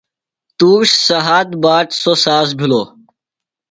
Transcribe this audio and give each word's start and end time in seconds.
تُوش 0.57 0.87
سھات 1.05 1.49
باد 1.63 1.87
سوۡ 2.01 2.17
ساز 2.23 2.49
بِھلوۡ۔ 2.57 2.87